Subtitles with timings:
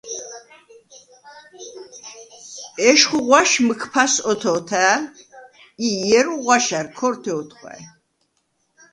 [2.89, 5.03] ეშხუ ღვაშ მჷქფას ოთო̄თა̄̈ლ
[5.85, 7.83] ი ჲერუ ღვაშა̈რ ქორთე ოთხვა̈ჲ.